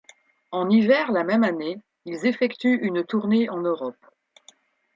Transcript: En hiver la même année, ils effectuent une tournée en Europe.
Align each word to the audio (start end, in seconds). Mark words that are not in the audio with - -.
En 0.49 0.67
hiver 0.71 1.09
la 1.11 1.23
même 1.23 1.43
année, 1.43 1.79
ils 2.05 2.25
effectuent 2.25 2.79
une 2.81 3.03
tournée 3.05 3.51
en 3.51 3.61
Europe. 3.61 4.03